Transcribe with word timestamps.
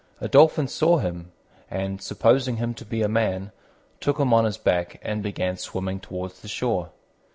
A 0.19 0.27
Dolphin 0.27 0.67
saw 0.67 0.97
him, 0.97 1.31
and, 1.69 2.01
supposing 2.01 2.57
him 2.57 2.73
to 2.73 2.85
be 2.85 3.03
a 3.03 3.07
man, 3.07 3.51
took 3.99 4.19
him 4.19 4.33
on 4.33 4.45
his 4.45 4.57
back 4.57 4.97
and 5.03 5.21
began 5.21 5.57
swimming 5.57 5.99
towards 5.99 6.41
the 6.41 6.47
shore. 6.47 6.89